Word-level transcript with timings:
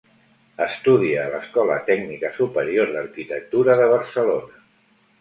Estudia 0.65 1.19
a 1.25 1.31
l'Escola 1.35 1.77
Tècnica 1.91 2.33
Superior 2.41 2.93
d'Arquitectura 2.99 3.81
de 3.85 3.91
Barcelona. 3.97 4.69